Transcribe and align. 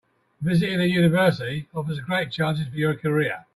Visiting 0.41 0.81
a 0.81 0.85
university 0.85 1.67
offers 1.75 1.99
great 1.99 2.31
chances 2.31 2.67
for 2.67 2.73
your 2.75 2.95
career. 2.95 3.45